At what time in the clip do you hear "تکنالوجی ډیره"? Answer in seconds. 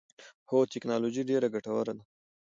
0.73-1.47